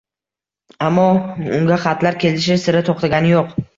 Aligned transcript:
Ammo 0.87 1.03
unga 1.57 1.79
xatlar 1.83 2.19
kelishi 2.25 2.59
sira 2.65 2.83
to’xtagani 2.89 3.35
yo’q. 3.37 3.55